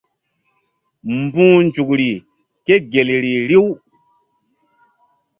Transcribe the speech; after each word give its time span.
Mbu̧h 1.17 1.57
nzukri 1.65 2.11
ke 2.65 2.75
gel 2.91 3.09
ri 3.23 3.33
riw. 3.49 3.67